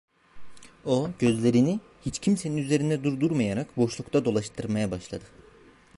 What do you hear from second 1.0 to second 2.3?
gözlerini hiç